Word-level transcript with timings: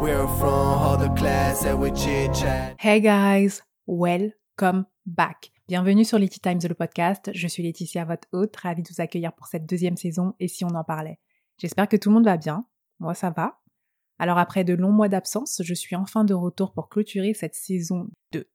We're 0.00 0.26
from 0.38 1.14
class 1.14 1.62
chat. 1.62 2.74
Hey 2.78 3.00
guys, 3.00 3.62
welcome 3.86 4.86
back. 5.06 5.50
Bienvenue 5.68 6.04
sur 6.04 6.18
Letty 6.18 6.40
Times, 6.40 6.60
le 6.68 6.74
podcast. 6.74 7.30
Je 7.32 7.46
suis 7.46 7.62
Laetitia, 7.62 8.04
votre 8.04 8.28
hôte, 8.32 8.56
ravie 8.56 8.82
de 8.82 8.88
vous 8.88 9.00
accueillir 9.00 9.32
pour 9.32 9.46
cette 9.46 9.66
deuxième 9.66 9.96
saison 9.96 10.34
et 10.40 10.48
si 10.48 10.64
on 10.64 10.74
en 10.74 10.84
parlait. 10.84 11.18
J'espère 11.58 11.88
que 11.88 11.96
tout 11.96 12.10
le 12.10 12.14
monde 12.14 12.24
va 12.24 12.36
bien. 12.36 12.66
Moi, 12.98 13.14
ça 13.14 13.30
va. 13.30 13.60
Alors 14.18 14.38
après 14.38 14.64
de 14.64 14.74
longs 14.74 14.92
mois 14.92 15.08
d'absence, 15.08 15.60
je 15.64 15.74
suis 15.74 15.96
enfin 15.96 16.24
de 16.24 16.34
retour 16.34 16.72
pour 16.72 16.88
clôturer 16.88 17.34
cette 17.34 17.54
saison 17.54 18.08
2. 18.32 18.48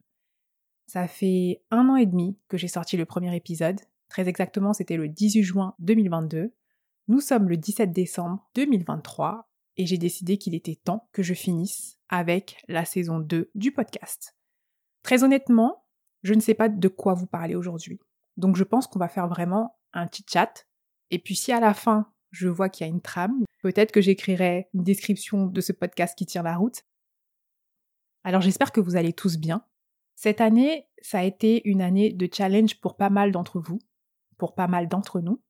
Ça 0.87 1.07
fait 1.07 1.61
un 1.71 1.89
an 1.89 1.95
et 1.95 2.05
demi 2.05 2.37
que 2.47 2.57
j'ai 2.57 2.67
sorti 2.67 2.97
le 2.97 3.05
premier 3.05 3.35
épisode. 3.35 3.79
Très 4.09 4.27
exactement, 4.27 4.73
c'était 4.73 4.97
le 4.97 5.07
18 5.07 5.43
juin 5.43 5.75
2022. 5.79 6.53
Nous 7.07 7.21
sommes 7.21 7.49
le 7.49 7.57
17 7.57 7.91
décembre 7.91 8.47
2023 8.55 9.48
et 9.79 9.85
j'ai 9.85 9.97
décidé 9.97 10.37
qu'il 10.37 10.55
était 10.55 10.75
temps 10.75 11.09
que 11.13 11.23
je 11.23 11.33
finisse 11.33 11.97
avec 12.09 12.61
la 12.67 12.83
saison 12.83 13.19
2 13.19 13.49
du 13.55 13.71
podcast. 13.71 14.35
Très 15.03 15.23
honnêtement, 15.23 15.85
je 16.21 16.33
ne 16.33 16.41
sais 16.41 16.53
pas 16.53 16.67
de 16.67 16.87
quoi 16.89 17.13
vous 17.13 17.27
parler 17.27 17.55
aujourd'hui. 17.55 17.97
Donc 18.35 18.57
je 18.57 18.65
pense 18.65 18.87
qu'on 18.87 18.99
va 18.99 19.07
faire 19.07 19.29
vraiment 19.29 19.79
un 19.93 20.05
petit 20.05 20.25
chat. 20.29 20.67
Et 21.11 21.17
puis 21.17 21.33
si 21.33 21.53
à 21.53 21.61
la 21.61 21.73
fin, 21.73 22.11
je 22.31 22.49
vois 22.49 22.67
qu'il 22.67 22.85
y 22.85 22.89
a 22.89 22.93
une 22.93 23.01
trame, 23.01 23.45
peut-être 23.63 23.93
que 23.93 24.01
j'écrirai 24.01 24.67
une 24.73 24.83
description 24.83 25.45
de 25.45 25.61
ce 25.61 25.71
podcast 25.71 26.17
qui 26.17 26.25
tient 26.25 26.43
la 26.43 26.57
route. 26.57 26.83
Alors 28.25 28.41
j'espère 28.41 28.73
que 28.73 28.81
vous 28.81 28.97
allez 28.97 29.13
tous 29.13 29.37
bien. 29.37 29.65
Cette 30.15 30.41
année, 30.41 30.89
ça 31.01 31.19
a 31.19 31.23
été 31.23 31.61
une 31.63 31.81
année 31.81 32.11
de 32.11 32.29
challenge 32.31 32.81
pour 32.81 32.97
pas 32.97 33.09
mal 33.09 33.31
d'entre 33.31 33.61
vous, 33.61 33.79
pour 34.37 34.55
pas 34.55 34.67
mal 34.67 34.89
d'entre 34.89 35.21
nous. 35.21 35.41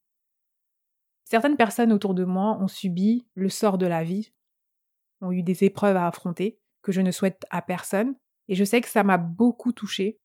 Certaines 1.30 1.58
personnes 1.58 1.94
autour 1.94 2.16
de 2.16 2.24
moi 2.24 2.58
ont 2.60 2.68
subi 2.68 3.28
le 3.36 3.50
sort 3.50 3.78
de 3.78 3.86
la 3.86 4.04
vie, 4.04 4.34
ont 5.22 5.32
eu 5.32 5.44
des 5.44 5.64
épreuves 5.64 5.96
à 5.96 6.08
affronter 6.08 6.60
que 6.82 6.92
je 6.92 7.02
ne 7.02 7.12
souhaite 7.12 7.46
à 7.52 7.62
personne, 7.62 8.16
et 8.48 8.56
je 8.56 8.64
sais 8.64 8.82
que 8.82 8.90
ça 8.90 9.04
m'a 9.04 9.20
beaucoup 9.20 9.72
touchée. 9.72 10.20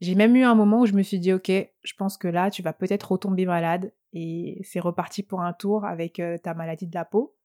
J'ai 0.00 0.16
même 0.16 0.34
eu 0.34 0.42
un 0.42 0.56
moment 0.56 0.80
où 0.80 0.86
je 0.86 0.94
me 0.94 1.02
suis 1.02 1.20
dit, 1.20 1.32
ok, 1.32 1.52
je 1.84 1.94
pense 1.96 2.18
que 2.18 2.26
là, 2.26 2.50
tu 2.50 2.62
vas 2.62 2.72
peut-être 2.72 3.12
retomber 3.12 3.46
malade, 3.46 3.92
et 4.12 4.60
c'est 4.64 4.80
reparti 4.80 5.22
pour 5.22 5.42
un 5.42 5.52
tour 5.52 5.84
avec 5.84 6.18
euh, 6.18 6.36
ta 6.36 6.52
maladie 6.52 6.88
de 6.88 6.94
la 6.96 7.04
peau. 7.04 7.36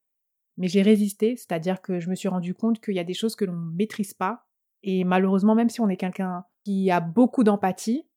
Mais 0.58 0.68
j'ai 0.68 0.82
résisté, 0.82 1.36
c'est-à-dire 1.36 1.80
que 1.80 2.00
je 2.00 2.10
me 2.10 2.16
suis 2.16 2.28
rendu 2.28 2.56
compte 2.56 2.82
qu'il 2.82 2.96
y 2.96 3.00
a 3.00 3.04
des 3.04 3.14
choses 3.14 3.36
que 3.36 3.46
l'on 3.46 3.54
ne 3.54 3.76
maîtrise 3.76 4.16
pas, 4.16 4.48
et 4.82 5.04
malheureusement, 5.04 5.54
même 5.54 5.70
si 5.70 5.80
on 5.80 5.90
est 5.90 5.98
quelqu'un 5.98 6.44
qui 6.64 6.90
a 6.90 7.02
beaucoup 7.02 7.44
d'empathie, 7.44 8.08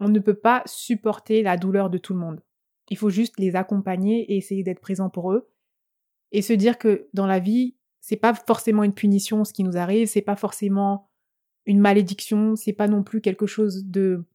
on 0.00 0.08
ne 0.08 0.18
peut 0.18 0.32
pas 0.32 0.62
supporter 0.64 1.42
la 1.42 1.58
douleur 1.58 1.90
de 1.90 1.98
tout 1.98 2.14
le 2.14 2.20
monde. 2.20 2.40
Il 2.92 2.98
faut 2.98 3.08
juste 3.08 3.38
les 3.38 3.56
accompagner 3.56 4.30
et 4.30 4.36
essayer 4.36 4.62
d'être 4.62 4.82
présent 4.82 5.08
pour 5.08 5.32
eux. 5.32 5.48
Et 6.30 6.42
se 6.42 6.52
dire 6.52 6.76
que 6.76 7.08
dans 7.14 7.26
la 7.26 7.38
vie, 7.38 7.74
c'est 8.02 8.16
pas 8.16 8.34
forcément 8.34 8.84
une 8.84 8.92
punition 8.92 9.46
ce 9.46 9.54
qui 9.54 9.64
nous 9.64 9.78
arrive, 9.78 10.08
c'est 10.08 10.20
pas 10.20 10.36
forcément 10.36 11.08
une 11.64 11.80
malédiction, 11.80 12.54
c'est 12.54 12.74
pas 12.74 12.88
non 12.88 13.02
plus 13.02 13.22
quelque 13.22 13.46
chose 13.46 13.86
de 13.86 14.26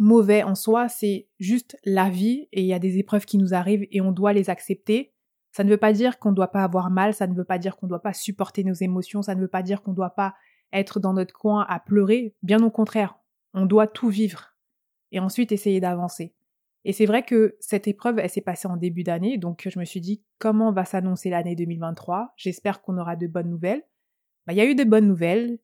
mauvais 0.00 0.42
en 0.42 0.56
soi, 0.56 0.88
c'est 0.88 1.28
juste 1.38 1.76
la 1.84 2.10
vie 2.10 2.48
et 2.50 2.62
il 2.62 2.66
y 2.66 2.72
a 2.72 2.80
des 2.80 2.98
épreuves 2.98 3.24
qui 3.24 3.38
nous 3.38 3.54
arrivent 3.54 3.86
et 3.92 4.00
on 4.00 4.10
doit 4.10 4.32
les 4.32 4.50
accepter. 4.50 5.12
Ça 5.52 5.62
ne 5.62 5.70
veut 5.70 5.76
pas 5.76 5.92
dire 5.92 6.18
qu'on 6.18 6.30
ne 6.30 6.34
doit 6.34 6.50
pas 6.50 6.64
avoir 6.64 6.90
mal, 6.90 7.14
ça 7.14 7.28
ne 7.28 7.34
veut 7.34 7.44
pas 7.44 7.58
dire 7.58 7.76
qu'on 7.76 7.86
ne 7.86 7.90
doit 7.90 8.02
pas 8.02 8.14
supporter 8.14 8.64
nos 8.64 8.74
émotions, 8.74 9.22
ça 9.22 9.36
ne 9.36 9.40
veut 9.40 9.46
pas 9.46 9.62
dire 9.62 9.80
qu'on 9.80 9.92
ne 9.92 9.96
doit 9.96 10.16
pas 10.16 10.34
être 10.72 10.98
dans 10.98 11.12
notre 11.12 11.34
coin 11.34 11.64
à 11.68 11.78
pleurer, 11.78 12.34
bien 12.42 12.64
au 12.64 12.70
contraire, 12.72 13.16
on 13.54 13.64
doit 13.64 13.86
tout 13.86 14.08
vivre 14.08 14.56
et 15.12 15.20
ensuite 15.20 15.52
essayer 15.52 15.78
d'avancer. 15.78 16.34
Et 16.88 16.92
c'est 16.92 17.04
vrai 17.04 17.24
que 17.24 17.56
cette 17.58 17.88
épreuve, 17.88 18.20
elle 18.20 18.30
s'est 18.30 18.40
passée 18.40 18.68
en 18.68 18.76
début 18.76 19.02
d'année, 19.02 19.38
donc 19.38 19.68
je 19.68 19.76
me 19.76 19.84
suis 19.84 20.00
dit 20.00 20.22
comment 20.38 20.70
va 20.70 20.84
s'annoncer 20.84 21.30
l'année 21.30 21.56
2023. 21.56 22.32
J'espère 22.36 22.80
qu'on 22.80 22.96
aura 22.96 23.16
de 23.16 23.26
bonnes 23.26 23.50
nouvelles. 23.50 23.82
Bah, 24.46 24.52
il 24.52 24.56
y 24.56 24.60
a 24.60 24.64
eu 24.64 24.76
de 24.76 24.84
bonnes 24.84 25.08
nouvelles. 25.08 25.58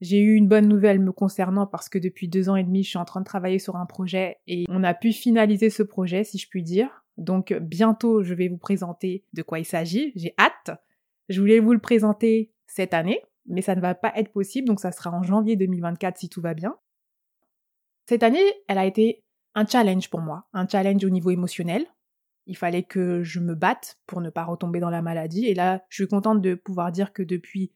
J'ai 0.00 0.20
eu 0.20 0.36
une 0.36 0.46
bonne 0.46 0.68
nouvelle 0.68 1.00
me 1.00 1.10
concernant 1.10 1.66
parce 1.66 1.88
que 1.88 1.98
depuis 1.98 2.28
deux 2.28 2.48
ans 2.48 2.54
et 2.54 2.62
demi, 2.62 2.84
je 2.84 2.90
suis 2.90 2.98
en 2.98 3.04
train 3.04 3.18
de 3.18 3.24
travailler 3.24 3.58
sur 3.58 3.74
un 3.74 3.84
projet 3.84 4.36
et 4.46 4.64
on 4.68 4.84
a 4.84 4.94
pu 4.94 5.12
finaliser 5.12 5.70
ce 5.70 5.82
projet, 5.82 6.22
si 6.22 6.38
je 6.38 6.48
puis 6.48 6.62
dire. 6.62 7.04
Donc 7.16 7.52
bientôt, 7.54 8.22
je 8.22 8.32
vais 8.32 8.46
vous 8.46 8.58
présenter 8.58 9.24
de 9.32 9.42
quoi 9.42 9.58
il 9.58 9.64
s'agit. 9.64 10.12
J'ai 10.14 10.34
hâte. 10.38 10.78
Je 11.28 11.40
voulais 11.40 11.58
vous 11.58 11.72
le 11.72 11.80
présenter 11.80 12.52
cette 12.68 12.94
année, 12.94 13.20
mais 13.46 13.60
ça 13.60 13.74
ne 13.74 13.80
va 13.80 13.96
pas 13.96 14.12
être 14.14 14.30
possible, 14.30 14.68
donc 14.68 14.78
ça 14.78 14.92
sera 14.92 15.10
en 15.10 15.24
janvier 15.24 15.56
2024 15.56 16.16
si 16.16 16.28
tout 16.28 16.40
va 16.40 16.54
bien. 16.54 16.76
Cette 18.06 18.22
année, 18.22 18.38
elle 18.68 18.78
a 18.78 18.86
été 18.86 19.24
un 19.58 19.66
challenge 19.66 20.08
pour 20.08 20.20
moi, 20.20 20.46
un 20.52 20.68
challenge 20.68 21.04
au 21.04 21.10
niveau 21.10 21.30
émotionnel. 21.30 21.84
Il 22.46 22.56
fallait 22.56 22.84
que 22.84 23.24
je 23.24 23.40
me 23.40 23.56
batte 23.56 23.98
pour 24.06 24.20
ne 24.20 24.30
pas 24.30 24.44
retomber 24.44 24.78
dans 24.78 24.88
la 24.88 25.02
maladie. 25.02 25.46
Et 25.46 25.54
là, 25.54 25.82
je 25.88 25.96
suis 25.96 26.08
contente 26.08 26.40
de 26.40 26.54
pouvoir 26.54 26.92
dire 26.92 27.12
que 27.12 27.24
depuis 27.24 27.72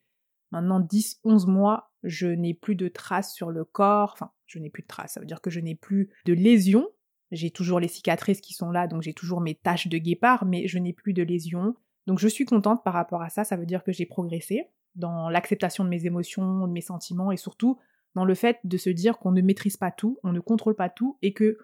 maintenant 0.53 0.78
10, 0.78 1.20
11 1.25 1.47
mois, 1.48 1.93
je 2.04 2.28
n'ai 2.28 2.54
plus 2.54 2.76
de 2.76 2.87
traces 2.87 3.34
sur 3.34 3.50
le 3.50 3.65
corps. 3.65 4.12
Enfin, 4.15 4.31
je 4.47 4.60
n'ai 4.60 4.70
plus 4.70 4.82
de 4.82 4.87
traces. 4.87 5.15
Ça 5.15 5.20
veut 5.20 5.26
dire 5.26 5.41
que 5.41 5.50
je 5.50 5.59
n'ai 5.59 5.75
plus 5.75 6.10
de 6.25 6.32
lésions. 6.32 6.87
J'ai 7.32 7.50
toujours 7.50 7.81
les 7.81 7.88
cicatrices 7.88 8.41
qui 8.41 8.53
sont 8.53 8.70
là, 8.70 8.87
donc 8.87 9.03
j'ai 9.03 9.14
toujours 9.14 9.41
mes 9.41 9.54
taches 9.54 9.88
de 9.88 9.99
guépard, 9.99 10.44
mais 10.44 10.69
je 10.69 10.78
n'ai 10.78 10.93
plus 10.93 11.14
de 11.14 11.22
lésions. 11.22 11.75
Donc 12.06 12.20
je 12.20 12.28
suis 12.28 12.44
contente 12.44 12.84
par 12.84 12.94
rapport 12.94 13.22
à 13.22 13.28
ça. 13.28 13.43
Ça 13.43 13.56
veut 13.56 13.66
dire 13.66 13.82
que 13.82 13.91
j'ai 13.91 14.06
progressé 14.06 14.69
dans 14.94 15.28
l'acceptation 15.31 15.82
de 15.82 15.88
mes 15.88 16.06
émotions, 16.06 16.69
de 16.69 16.72
mes 16.72 16.81
sentiments 16.81 17.32
et 17.32 17.37
surtout 17.37 17.78
dans 18.14 18.25
le 18.25 18.34
fait 18.34 18.59
de 18.64 18.76
se 18.76 18.91
dire 18.91 19.19
qu'on 19.19 19.32
ne 19.32 19.41
maîtrise 19.41 19.76
pas 19.76 19.91
tout, 19.91 20.19
on 20.22 20.32
ne 20.32 20.41
contrôle 20.41 20.76
pas 20.76 20.91
tout 20.91 21.19
et 21.22 21.32
que 21.32 21.59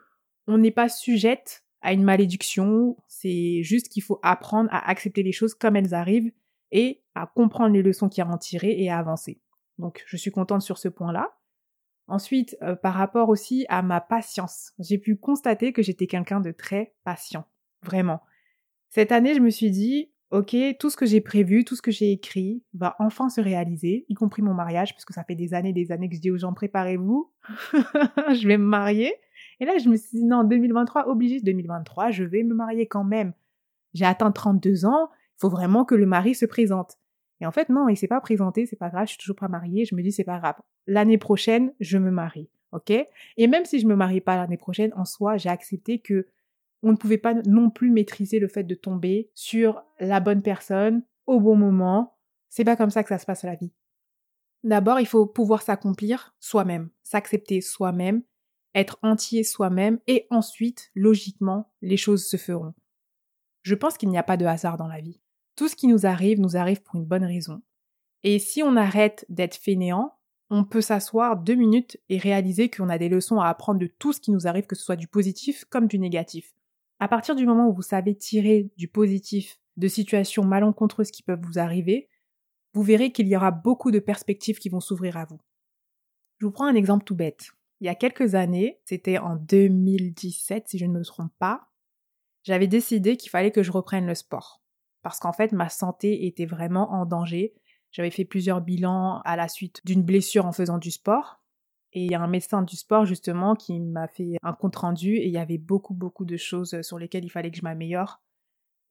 on 0.48 0.58
n'est 0.58 0.72
pas 0.72 0.88
sujette 0.88 1.62
à 1.82 1.92
une 1.92 2.02
malédiction, 2.02 2.96
c'est 3.06 3.62
juste 3.62 3.88
qu'il 3.88 4.02
faut 4.02 4.18
apprendre 4.22 4.68
à 4.72 4.90
accepter 4.90 5.22
les 5.22 5.30
choses 5.30 5.54
comme 5.54 5.76
elles 5.76 5.94
arrivent 5.94 6.32
et 6.72 7.04
à 7.14 7.26
comprendre 7.26 7.74
les 7.74 7.82
leçons 7.82 8.10
a 8.18 8.26
en 8.26 8.38
tirer 8.38 8.74
et 8.82 8.90
à 8.90 8.98
avancer. 8.98 9.40
Donc 9.78 10.02
je 10.06 10.16
suis 10.16 10.32
contente 10.32 10.62
sur 10.62 10.78
ce 10.78 10.88
point-là. 10.88 11.36
Ensuite, 12.08 12.56
euh, 12.62 12.74
par 12.74 12.94
rapport 12.94 13.28
aussi 13.28 13.66
à 13.68 13.82
ma 13.82 14.00
patience, 14.00 14.72
j'ai 14.78 14.96
pu 14.96 15.16
constater 15.16 15.72
que 15.74 15.82
j'étais 15.82 16.06
quelqu'un 16.06 16.40
de 16.40 16.50
très 16.50 16.94
patient, 17.04 17.44
vraiment. 17.82 18.22
Cette 18.88 19.12
année, 19.12 19.34
je 19.34 19.40
me 19.40 19.50
suis 19.50 19.70
dit, 19.70 20.10
ok, 20.30 20.56
tout 20.80 20.88
ce 20.88 20.96
que 20.96 21.04
j'ai 21.04 21.20
prévu, 21.20 21.64
tout 21.64 21.76
ce 21.76 21.82
que 21.82 21.90
j'ai 21.90 22.10
écrit 22.10 22.64
va 22.72 22.96
enfin 22.98 23.28
se 23.28 23.42
réaliser, 23.42 24.06
y 24.08 24.14
compris 24.14 24.40
mon 24.40 24.54
mariage, 24.54 24.94
parce 24.94 25.04
que 25.04 25.12
ça 25.12 25.24
fait 25.24 25.34
des 25.34 25.52
années, 25.52 25.74
des 25.74 25.92
années 25.92 26.08
que 26.08 26.14
je 26.14 26.20
dis 26.20 26.30
aux 26.30 26.38
gens, 26.38 26.54
préparez-vous, 26.54 27.30
je 28.32 28.48
vais 28.48 28.56
me 28.56 28.64
marier. 28.64 29.14
Et 29.60 29.64
là, 29.64 29.78
je 29.78 29.88
me 29.88 29.96
suis 29.96 30.18
dit, 30.18 30.24
non, 30.24 30.44
2023, 30.44 31.08
obligé, 31.08 31.40
2023, 31.40 32.10
je 32.10 32.24
vais 32.24 32.42
me 32.42 32.54
marier 32.54 32.86
quand 32.86 33.04
même. 33.04 33.32
J'ai 33.94 34.04
atteint 34.04 34.30
32 34.30 34.84
ans, 34.84 35.08
il 35.12 35.40
faut 35.40 35.48
vraiment 35.48 35.84
que 35.84 35.94
le 35.94 36.06
mari 36.06 36.34
se 36.34 36.46
présente. 36.46 36.98
Et 37.40 37.46
en 37.46 37.52
fait, 37.52 37.68
non, 37.68 37.88
il 37.88 37.96
s'est 37.96 38.08
pas 38.08 38.20
présenté, 38.20 38.66
c'est 38.66 38.76
pas 38.76 38.90
grave, 38.90 39.06
je 39.06 39.12
suis 39.12 39.18
toujours 39.18 39.36
pas 39.36 39.48
mariée, 39.48 39.84
je 39.84 39.94
me 39.94 40.02
dis, 40.02 40.12
c'est 40.12 40.24
pas 40.24 40.38
grave. 40.38 40.56
L'année 40.86 41.18
prochaine, 41.18 41.72
je 41.80 41.98
me 41.98 42.10
marie. 42.10 42.48
OK? 42.72 42.90
Et 42.90 43.46
même 43.46 43.64
si 43.64 43.78
je 43.78 43.86
me 43.86 43.96
marie 43.96 44.20
pas 44.20 44.36
l'année 44.36 44.56
prochaine, 44.56 44.92
en 44.94 45.04
soi, 45.04 45.36
j'ai 45.36 45.48
accepté 45.48 46.00
que 46.00 46.26
on 46.82 46.92
ne 46.92 46.96
pouvait 46.96 47.18
pas 47.18 47.34
non 47.34 47.70
plus 47.70 47.90
maîtriser 47.90 48.38
le 48.38 48.48
fait 48.48 48.62
de 48.62 48.74
tomber 48.74 49.30
sur 49.34 49.82
la 49.98 50.20
bonne 50.20 50.42
personne 50.42 51.02
au 51.26 51.40
bon 51.40 51.56
moment. 51.56 52.16
C'est 52.50 52.64
pas 52.64 52.76
comme 52.76 52.90
ça 52.90 53.02
que 53.02 53.08
ça 53.08 53.18
se 53.18 53.26
passe 53.26 53.44
à 53.44 53.48
la 53.48 53.56
vie. 53.56 53.72
D'abord, 54.64 55.00
il 55.00 55.06
faut 55.06 55.26
pouvoir 55.26 55.62
s'accomplir 55.62 56.34
soi-même, 56.38 56.90
s'accepter 57.02 57.60
soi-même 57.60 58.22
être 58.74 58.98
entier 59.02 59.44
soi-même 59.44 59.98
et 60.06 60.26
ensuite, 60.30 60.90
logiquement, 60.94 61.72
les 61.82 61.96
choses 61.96 62.26
se 62.26 62.36
feront. 62.36 62.74
Je 63.62 63.74
pense 63.74 63.96
qu'il 63.96 64.08
n'y 64.08 64.18
a 64.18 64.22
pas 64.22 64.36
de 64.36 64.46
hasard 64.46 64.76
dans 64.76 64.86
la 64.86 65.00
vie. 65.00 65.20
Tout 65.56 65.68
ce 65.68 65.76
qui 65.76 65.88
nous 65.88 66.06
arrive 66.06 66.40
nous 66.40 66.56
arrive 66.56 66.82
pour 66.82 66.96
une 66.96 67.04
bonne 67.04 67.24
raison. 67.24 67.62
Et 68.22 68.38
si 68.38 68.62
on 68.62 68.76
arrête 68.76 69.26
d'être 69.28 69.56
fainéant, 69.56 70.14
on 70.50 70.64
peut 70.64 70.80
s'asseoir 70.80 71.36
deux 71.36 71.54
minutes 71.54 71.98
et 72.08 72.18
réaliser 72.18 72.70
qu'on 72.70 72.88
a 72.88 72.98
des 72.98 73.08
leçons 73.08 73.40
à 73.40 73.48
apprendre 73.48 73.80
de 73.80 73.86
tout 73.86 74.12
ce 74.12 74.20
qui 74.20 74.30
nous 74.30 74.46
arrive, 74.46 74.66
que 74.66 74.76
ce 74.76 74.84
soit 74.84 74.96
du 74.96 75.08
positif 75.08 75.64
comme 75.66 75.86
du 75.86 75.98
négatif. 75.98 76.54
À 77.00 77.08
partir 77.08 77.36
du 77.36 77.46
moment 77.46 77.68
où 77.68 77.74
vous 77.74 77.82
savez 77.82 78.16
tirer 78.16 78.70
du 78.76 78.88
positif 78.88 79.60
de 79.76 79.88
situations 79.88 80.44
malencontreuses 80.44 81.10
qui 81.10 81.22
peuvent 81.22 81.42
vous 81.42 81.58
arriver, 81.58 82.08
vous 82.72 82.82
verrez 82.82 83.12
qu'il 83.12 83.28
y 83.28 83.36
aura 83.36 83.50
beaucoup 83.50 83.90
de 83.90 83.98
perspectives 83.98 84.58
qui 84.58 84.68
vont 84.68 84.80
s'ouvrir 84.80 85.16
à 85.16 85.24
vous. 85.24 85.38
Je 86.38 86.46
vous 86.46 86.52
prends 86.52 86.66
un 86.66 86.74
exemple 86.74 87.04
tout 87.04 87.14
bête. 87.14 87.50
Il 87.80 87.86
y 87.86 87.90
a 87.90 87.94
quelques 87.94 88.34
années, 88.34 88.80
c'était 88.84 89.18
en 89.18 89.36
2017 89.36 90.68
si 90.68 90.78
je 90.78 90.86
ne 90.86 90.92
me 90.92 91.04
trompe 91.04 91.32
pas, 91.38 91.68
j'avais 92.42 92.66
décidé 92.66 93.16
qu'il 93.16 93.30
fallait 93.30 93.50
que 93.50 93.62
je 93.62 93.70
reprenne 93.70 94.06
le 94.06 94.14
sport. 94.14 94.62
Parce 95.02 95.20
qu'en 95.20 95.32
fait, 95.32 95.52
ma 95.52 95.68
santé 95.68 96.26
était 96.26 96.46
vraiment 96.46 96.92
en 96.92 97.06
danger. 97.06 97.54
J'avais 97.92 98.10
fait 98.10 98.24
plusieurs 98.24 98.60
bilans 98.60 99.20
à 99.24 99.36
la 99.36 99.48
suite 99.48 99.80
d'une 99.84 100.02
blessure 100.02 100.46
en 100.46 100.52
faisant 100.52 100.78
du 100.78 100.90
sport. 100.90 101.40
Et 101.92 102.04
il 102.04 102.10
y 102.10 102.14
a 102.14 102.20
un 102.20 102.28
médecin 102.28 102.62
du 102.62 102.76
sport 102.76 103.06
justement 103.06 103.54
qui 103.54 103.80
m'a 103.80 104.08
fait 104.08 104.36
un 104.42 104.52
compte 104.52 104.76
rendu 104.76 105.16
et 105.16 105.26
il 105.26 105.32
y 105.32 105.38
avait 105.38 105.58
beaucoup 105.58 105.94
beaucoup 105.94 106.26
de 106.26 106.36
choses 106.36 106.80
sur 106.82 106.98
lesquelles 106.98 107.24
il 107.24 107.30
fallait 107.30 107.50
que 107.50 107.56
je 107.56 107.62
m'améliore. 107.62 108.20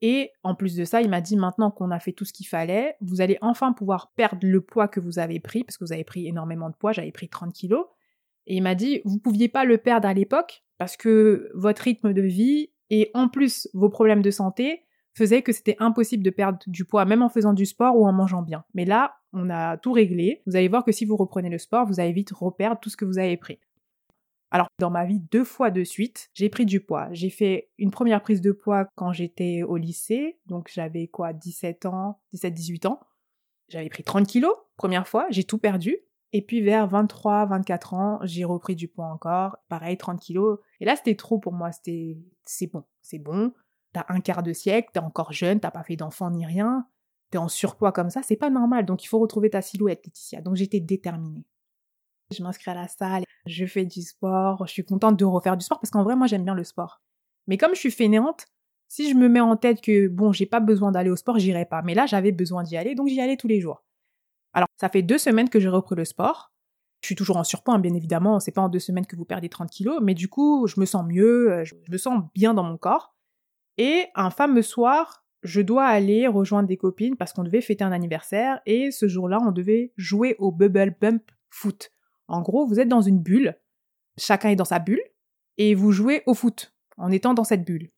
Et 0.01 0.31
en 0.43 0.55
plus 0.55 0.75
de 0.75 0.85
ça, 0.85 1.01
il 1.01 1.09
m'a 1.09 1.21
dit 1.21 1.37
maintenant 1.37 1.71
qu'on 1.71 1.91
a 1.91 1.99
fait 1.99 2.11
tout 2.11 2.25
ce 2.25 2.33
qu'il 2.33 2.47
fallait, 2.47 2.95
vous 3.01 3.21
allez 3.21 3.37
enfin 3.41 3.73
pouvoir 3.73 4.11
perdre 4.15 4.47
le 4.47 4.61
poids 4.61 4.87
que 4.87 4.99
vous 4.99 5.17
avez 5.17 5.39
pris, 5.39 5.63
parce 5.63 5.77
que 5.77 5.83
vous 5.83 5.93
avez 5.93 6.03
pris 6.03 6.27
énormément 6.27 6.69
de 6.69 6.75
poids, 6.75 6.91
j'avais 6.91 7.11
pris 7.11 7.29
30 7.29 7.53
kilos, 7.53 7.85
et 8.47 8.55
il 8.55 8.63
m'a 8.63 8.75
dit, 8.75 9.01
vous 9.05 9.19
pouviez 9.19 9.49
pas 9.49 9.65
le 9.65 9.77
perdre 9.77 10.07
à 10.07 10.13
l'époque 10.13 10.63
parce 10.77 10.97
que 10.97 11.51
votre 11.53 11.83
rythme 11.83 12.13
de 12.13 12.21
vie 12.21 12.71
et 12.89 13.11
en 13.13 13.27
plus 13.27 13.67
vos 13.73 13.89
problèmes 13.89 14.21
de 14.21 14.31
santé 14.31 14.83
faisait 15.13 15.41
que 15.41 15.51
c'était 15.51 15.75
impossible 15.79 16.23
de 16.23 16.29
perdre 16.29 16.59
du 16.67 16.85
poids, 16.85 17.03
même 17.05 17.23
en 17.23 17.29
faisant 17.29 17.53
du 17.53 17.65
sport 17.65 17.97
ou 17.97 18.07
en 18.07 18.13
mangeant 18.13 18.43
bien. 18.43 18.63
Mais 18.73 18.85
là, 18.85 19.15
on 19.33 19.49
a 19.49 19.77
tout 19.77 19.91
réglé. 19.91 20.43
Vous 20.45 20.55
allez 20.55 20.67
voir 20.67 20.85
que 20.85 20.91
si 20.91 21.05
vous 21.05 21.17
reprenez 21.17 21.49
le 21.49 21.57
sport, 21.57 21.85
vous 21.85 21.99
allez 21.99 22.13
vite 22.13 22.31
reperdre 22.31 22.79
tout 22.79 22.89
ce 22.89 22.97
que 22.97 23.05
vous 23.05 23.17
avez 23.17 23.35
pris. 23.35 23.59
Alors, 24.49 24.67
dans 24.79 24.91
ma 24.91 25.05
vie, 25.05 25.19
deux 25.19 25.43
fois 25.43 25.71
de 25.71 25.83
suite, 25.83 26.29
j'ai 26.33 26.49
pris 26.49 26.65
du 26.65 26.79
poids. 26.79 27.09
J'ai 27.11 27.29
fait 27.29 27.69
une 27.77 27.91
première 27.91 28.21
prise 28.21 28.39
de 28.39 28.53
poids 28.53 28.87
quand 28.95 29.11
j'étais 29.11 29.63
au 29.63 29.75
lycée, 29.75 30.39
donc 30.45 30.69
j'avais 30.73 31.07
quoi, 31.07 31.33
17 31.33 31.85
ans, 31.85 32.21
17, 32.31 32.53
18 32.53 32.85
ans. 32.85 33.01
J'avais 33.67 33.89
pris 33.89 34.03
30 34.03 34.25
kilos, 34.25 34.53
première 34.77 35.07
fois, 35.07 35.27
j'ai 35.31 35.43
tout 35.43 35.57
perdu. 35.57 35.97
Et 36.33 36.41
puis 36.41 36.61
vers 36.61 36.87
23, 36.87 37.45
24 37.45 37.93
ans, 37.93 38.19
j'ai 38.23 38.43
repris 38.43 38.75
du 38.75 38.87
poids 38.87 39.05
encore, 39.05 39.57
pareil, 39.69 39.97
30 39.97 40.19
kilos. 40.19 40.59
Et 40.79 40.85
là, 40.85 40.95
c'était 40.95 41.15
trop 41.15 41.39
pour 41.39 41.53
moi, 41.53 41.71
c'était, 41.71 42.17
c'est 42.45 42.67
bon, 42.67 42.83
c'est 43.01 43.19
bon. 43.19 43.53
T'as 43.93 44.05
un 44.09 44.19
quart 44.19 44.43
de 44.43 44.53
siècle, 44.53 44.89
t'es 44.93 44.99
encore 44.99 45.31
jeune, 45.31 45.59
t'as 45.59 45.71
pas 45.71 45.83
fait 45.83 45.95
d'enfant 45.95 46.29
ni 46.29 46.45
rien, 46.45 46.85
t'es 47.31 47.37
en 47.37 47.47
surpoids 47.47 47.91
comme 47.91 48.09
ça, 48.09 48.21
c'est 48.23 48.35
pas 48.35 48.49
normal. 48.49 48.85
Donc 48.85 49.03
il 49.03 49.07
faut 49.07 49.19
retrouver 49.19 49.49
ta 49.49 49.61
silhouette, 49.61 50.05
Laetitia. 50.05 50.41
Donc 50.41 50.55
j'étais 50.55 50.81
déterminée. 50.81 51.45
Je 52.31 52.43
m'inscris 52.43 52.71
à 52.71 52.75
la 52.75 52.87
salle, 52.89 53.23
je 53.45 53.65
fais 53.65 53.85
du 53.85 54.01
sport, 54.01 54.67
je 54.67 54.73
suis 54.73 54.83
contente 54.83 55.17
de 55.17 55.23
refaire 55.23 55.55
du 55.55 55.63
sport 55.63 55.79
parce 55.79 55.91
qu'en 55.91 56.03
vrai, 56.03 56.17
moi, 56.17 56.27
j'aime 56.27 56.43
bien 56.43 56.55
le 56.55 56.65
sport. 56.65 57.01
Mais 57.47 57.57
comme 57.57 57.73
je 57.73 57.79
suis 57.79 57.91
fainéante, 57.91 58.47
si 58.89 59.09
je 59.09 59.15
me 59.15 59.29
mets 59.29 59.39
en 59.39 59.55
tête 59.55 59.81
que 59.81 60.07
bon, 60.07 60.33
j'ai 60.33 60.45
pas 60.45 60.59
besoin 60.59 60.91
d'aller 60.91 61.09
au 61.09 61.15
sport, 61.15 61.39
j'irai 61.39 61.65
pas. 61.65 61.81
Mais 61.81 61.93
là, 61.93 62.05
j'avais 62.05 62.33
besoin 62.33 62.63
d'y 62.63 62.75
aller, 62.75 62.95
donc 62.95 63.07
j'y 63.07 63.21
allais 63.21 63.37
tous 63.37 63.47
les 63.47 63.61
jours. 63.61 63.83
Alors, 64.57 64.69
ça 64.75 64.89
fait 64.89 65.03
deux 65.03 65.19
semaines 65.19 65.49
que 65.49 65.59
j'ai 65.59 65.69
repris 65.69 65.93
le 65.95 66.03
sport. 66.03 66.51
Je 67.01 67.09
suis 67.09 67.15
toujours 67.15 67.37
en 67.37 67.43
surpoids, 67.43 67.75
hein, 67.75 67.79
bien 67.79 67.93
évidemment. 67.93 68.39
C'est 68.39 68.51
pas 68.51 68.63
en 68.63 68.69
deux 68.69 68.79
semaines 68.79 69.05
que 69.05 69.15
vous 69.15 69.23
perdez 69.23 69.49
30 69.49 69.69
kilos, 69.69 69.99
mais 70.01 70.15
du 70.15 70.29
coup, 70.29 70.65
je 70.65 70.79
me 70.79 70.85
sens 70.87 71.05
mieux, 71.05 71.51
euh, 71.51 71.63
je 71.63 71.75
me 71.91 71.97
sens 71.99 72.23
bien 72.33 72.55
dans 72.55 72.63
mon 72.63 72.75
corps. 72.75 73.15
Et 73.77 74.07
un 74.15 74.31
fameux 74.31 74.63
soir, 74.63 75.27
je 75.43 75.61
dois 75.61 75.85
aller 75.85 76.25
rejoindre 76.25 76.67
des 76.67 76.75
copines 76.75 77.15
parce 77.17 77.33
qu'on 77.33 77.43
devait 77.43 77.61
fêter 77.61 77.83
un 77.83 77.91
anniversaire 77.91 78.59
et 78.65 78.89
ce 78.89 79.07
jour-là, 79.07 79.37
on 79.43 79.51
devait 79.51 79.93
jouer 79.95 80.35
au 80.39 80.51
Bubble 80.51 80.95
Bump 80.99 81.29
Foot. 81.51 81.91
En 82.27 82.41
gros, 82.41 82.65
vous 82.65 82.79
êtes 82.79 82.89
dans 82.89 83.01
une 83.01 83.19
bulle, 83.21 83.59
chacun 84.17 84.49
est 84.49 84.55
dans 84.55 84.65
sa 84.65 84.79
bulle, 84.79 85.03
et 85.57 85.75
vous 85.75 85.91
jouez 85.91 86.23
au 86.25 86.33
foot 86.33 86.73
en 86.97 87.11
étant 87.11 87.35
dans 87.35 87.43
cette 87.43 87.63
bulle. 87.63 87.91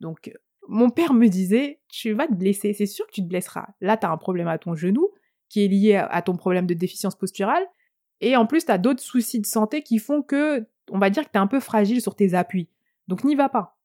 Donc, 0.00 0.32
mon 0.66 0.90
père 0.90 1.14
me 1.14 1.28
disait, 1.28 1.78
tu 1.88 2.14
vas 2.14 2.26
te 2.26 2.34
blesser, 2.34 2.72
c'est 2.72 2.86
sûr 2.86 3.06
que 3.06 3.12
tu 3.12 3.22
te 3.22 3.28
blesseras. 3.28 3.68
Là, 3.80 3.96
tu 3.96 4.06
as 4.06 4.10
un 4.10 4.16
problème 4.16 4.48
à 4.48 4.58
ton 4.58 4.74
genou 4.74 5.12
qui 5.48 5.64
est 5.64 5.68
lié 5.68 5.94
à 5.96 6.22
ton 6.22 6.36
problème 6.36 6.66
de 6.66 6.74
déficience 6.74 7.16
posturale, 7.16 7.64
et 8.20 8.36
en 8.36 8.46
plus, 8.46 8.64
tu 8.64 8.72
as 8.72 8.78
d'autres 8.78 9.02
soucis 9.02 9.40
de 9.40 9.46
santé 9.46 9.82
qui 9.82 9.98
font 9.98 10.22
que, 10.22 10.66
on 10.90 10.98
va 10.98 11.10
dire 11.10 11.24
que 11.24 11.30
tu 11.30 11.36
es 11.36 11.40
un 11.40 11.46
peu 11.46 11.60
fragile 11.60 12.00
sur 12.00 12.14
tes 12.14 12.34
appuis. 12.34 12.68
Donc, 13.08 13.24
n'y 13.24 13.34
va 13.34 13.48
pas. 13.48 13.78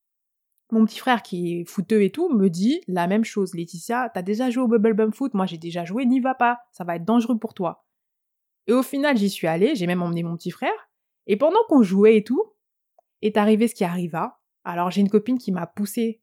Mon 0.71 0.85
petit 0.85 0.99
frère 0.99 1.21
qui 1.21 1.59
est 1.59 1.65
footeux 1.65 2.01
et 2.01 2.11
tout 2.11 2.29
me 2.29 2.49
dit 2.49 2.81
la 2.87 3.07
même 3.07 3.25
chose. 3.25 3.53
Laetitia, 3.53 4.09
t'as 4.13 4.21
déjà 4.21 4.49
joué 4.49 4.63
au 4.63 4.67
Bubble 4.69 4.93
Bump 4.93 5.13
Foot, 5.13 5.33
moi 5.33 5.45
j'ai 5.45 5.57
déjà 5.57 5.83
joué, 5.83 6.05
n'y 6.05 6.21
va 6.21 6.33
pas, 6.33 6.61
ça 6.71 6.85
va 6.85 6.95
être 6.95 7.03
dangereux 7.03 7.37
pour 7.37 7.53
toi. 7.53 7.83
Et 8.67 8.73
au 8.73 8.81
final, 8.81 9.17
j'y 9.17 9.29
suis 9.29 9.47
allée, 9.47 9.75
j'ai 9.75 9.85
même 9.85 10.01
emmené 10.01 10.23
mon 10.23 10.37
petit 10.37 10.51
frère. 10.51 10.89
Et 11.27 11.35
pendant 11.35 11.59
qu'on 11.67 11.83
jouait 11.83 12.15
et 12.15 12.23
tout, 12.23 12.53
est 13.21 13.35
arrivé 13.35 13.67
ce 13.67 13.75
qui 13.75 13.83
arriva. 13.83 14.39
Alors 14.63 14.91
j'ai 14.91 15.01
une 15.01 15.09
copine 15.09 15.37
qui 15.37 15.51
m'a 15.51 15.67
poussé 15.67 16.21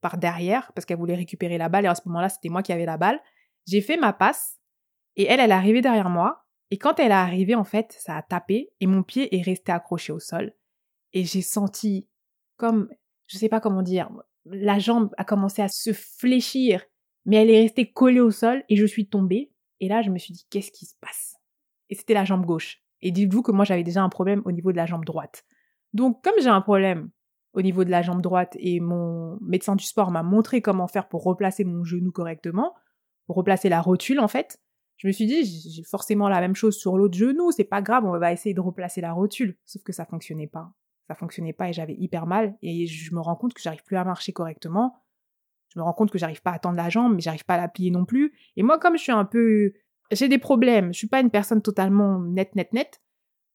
par 0.00 0.16
derrière 0.16 0.72
parce 0.72 0.86
qu'elle 0.86 0.96
voulait 0.96 1.14
récupérer 1.14 1.58
la 1.58 1.68
balle 1.68 1.84
et 1.84 1.88
à 1.88 1.94
ce 1.94 2.02
moment-là, 2.06 2.30
c'était 2.30 2.48
moi 2.48 2.62
qui 2.62 2.72
avais 2.72 2.86
la 2.86 2.96
balle. 2.96 3.20
J'ai 3.66 3.82
fait 3.82 3.98
ma 3.98 4.14
passe 4.14 4.59
et 5.16 5.24
elle, 5.24 5.40
elle 5.40 5.50
est 5.50 5.54
arrivée 5.54 5.80
derrière 5.80 6.10
moi. 6.10 6.46
Et 6.70 6.78
quand 6.78 7.00
elle 7.00 7.10
est 7.10 7.14
arrivée, 7.14 7.54
en 7.54 7.64
fait, 7.64 7.96
ça 7.98 8.16
a 8.16 8.22
tapé 8.22 8.70
et 8.80 8.86
mon 8.86 9.02
pied 9.02 9.36
est 9.36 9.42
resté 9.42 9.72
accroché 9.72 10.12
au 10.12 10.20
sol. 10.20 10.52
Et 11.12 11.24
j'ai 11.24 11.42
senti 11.42 12.08
comme, 12.56 12.88
je 13.26 13.38
sais 13.38 13.48
pas 13.48 13.60
comment 13.60 13.82
dire, 13.82 14.10
la 14.44 14.78
jambe 14.78 15.10
a 15.16 15.24
commencé 15.24 15.62
à 15.62 15.68
se 15.68 15.92
fléchir, 15.92 16.84
mais 17.24 17.36
elle 17.36 17.50
est 17.50 17.62
restée 17.62 17.90
collée 17.90 18.20
au 18.20 18.30
sol 18.30 18.62
et 18.68 18.76
je 18.76 18.86
suis 18.86 19.08
tombée. 19.08 19.52
Et 19.80 19.88
là, 19.88 20.02
je 20.02 20.10
me 20.10 20.18
suis 20.18 20.32
dit, 20.32 20.46
qu'est-ce 20.50 20.70
qui 20.70 20.86
se 20.86 20.94
passe? 21.00 21.36
Et 21.88 21.94
c'était 21.94 22.14
la 22.14 22.24
jambe 22.24 22.46
gauche. 22.46 22.82
Et 23.02 23.10
dites-vous 23.10 23.42
que 23.42 23.52
moi 23.52 23.64
j'avais 23.64 23.82
déjà 23.82 24.02
un 24.02 24.08
problème 24.08 24.42
au 24.44 24.52
niveau 24.52 24.72
de 24.72 24.76
la 24.76 24.86
jambe 24.86 25.04
droite. 25.04 25.44
Donc 25.92 26.22
comme 26.22 26.34
j'ai 26.40 26.48
un 26.48 26.60
problème 26.60 27.10
au 27.52 27.62
niveau 27.62 27.84
de 27.84 27.90
la 27.90 28.02
jambe 28.02 28.22
droite 28.22 28.56
et 28.60 28.78
mon 28.78 29.38
médecin 29.40 29.74
du 29.74 29.84
sport 29.84 30.10
m'a 30.10 30.22
montré 30.22 30.62
comment 30.62 30.86
faire 30.86 31.08
pour 31.08 31.24
replacer 31.24 31.64
mon 31.64 31.82
genou 31.82 32.12
correctement, 32.12 32.74
pour 33.26 33.36
replacer 33.36 33.68
la 33.68 33.80
rotule 33.80 34.20
en 34.20 34.28
fait, 34.28 34.60
je 35.00 35.06
me 35.06 35.12
suis 35.12 35.24
dit 35.24 35.44
j'ai 35.44 35.82
forcément 35.82 36.28
la 36.28 36.42
même 36.42 36.54
chose 36.54 36.76
sur 36.76 36.98
l'autre 36.98 37.16
genou, 37.16 37.52
c'est 37.52 37.64
pas 37.64 37.80
grave, 37.80 38.04
on 38.04 38.18
va 38.18 38.32
essayer 38.32 38.54
de 38.54 38.60
replacer 38.60 39.00
la 39.00 39.14
rotule. 39.14 39.56
Sauf 39.64 39.82
que 39.82 39.94
ça 39.94 40.04
fonctionnait 40.04 40.46
pas. 40.46 40.74
Ça 41.08 41.14
fonctionnait 41.14 41.54
pas 41.54 41.70
et 41.70 41.72
j'avais 41.72 41.94
hyper 41.94 42.26
mal 42.26 42.54
et 42.60 42.86
je 42.86 43.14
me 43.14 43.20
rends 43.20 43.34
compte 43.34 43.54
que 43.54 43.62
j'arrive 43.62 43.82
plus 43.82 43.96
à 43.96 44.04
marcher 44.04 44.34
correctement. 44.34 45.02
Je 45.72 45.78
me 45.78 45.84
rends 45.84 45.94
compte 45.94 46.10
que 46.10 46.18
j'arrive 46.18 46.42
pas 46.42 46.50
à 46.50 46.58
tendre 46.58 46.76
la 46.76 46.90
jambe, 46.90 47.14
mais 47.14 47.22
j'arrive 47.22 47.46
pas 47.46 47.54
à 47.54 47.56
la 47.56 47.68
plier 47.68 47.90
non 47.90 48.04
plus. 48.04 48.34
Et 48.56 48.62
moi, 48.62 48.78
comme 48.78 48.98
je 48.98 49.02
suis 49.02 49.12
un 49.12 49.24
peu 49.24 49.72
j'ai 50.10 50.28
des 50.28 50.38
problèmes, 50.38 50.92
je 50.92 50.98
suis 50.98 51.06
pas 51.06 51.20
une 51.20 51.30
personne 51.30 51.62
totalement 51.62 52.18
nette, 52.18 52.54
nette, 52.54 52.74
nette. 52.74 53.00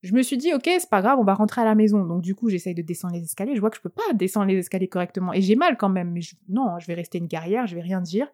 Je 0.01 0.13
me 0.13 0.24
suis 0.24 0.38
dit, 0.38 0.51
ok, 0.53 0.63
c'est 0.65 0.89
pas 0.89 1.01
grave, 1.01 1.19
on 1.19 1.24
va 1.24 1.36
rentrer 1.36 1.62
à 1.62 1.65
la 1.65 1.75
maison. 1.75 2.06
Donc 2.06 2.21
du 2.21 2.33
coup, 2.33 2.50
j'essaye 2.50 2.74
de 2.74 2.81
descendre 2.81 3.13
les 3.13 3.24
escaliers. 3.24 3.56
Je 3.56 3.59
vois 3.59 3.69
que 3.69 3.77
je 3.77 3.81
peux 3.81 3.89
pas 3.89 4.13
descendre 4.13 4.47
les 4.47 4.57
escaliers 4.57 4.88
correctement. 4.88 5.31
Et 5.31 5.42
j'ai 5.42 5.56
mal 5.56 5.77
quand 5.77 5.89
même. 5.89 6.12
Mais 6.12 6.21
non, 6.50 6.80
je 6.80 6.88
vais 6.88 6.95
rester 6.95 7.19
une 7.19 7.27
guerrière, 7.27 7.68
je 7.68 7.75
vais 7.75 7.81
rien 7.81 8.01
dire. 8.01 8.27